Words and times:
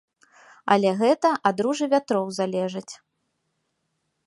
Але 0.75 0.93
гэта 1.01 1.29
ад 1.51 1.57
ружы 1.67 1.85
вятроў 1.93 2.25
залежыць. 2.39 2.89